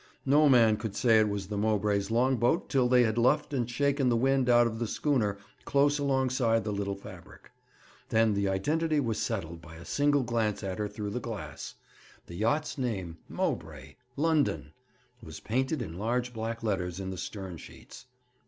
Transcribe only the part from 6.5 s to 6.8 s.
the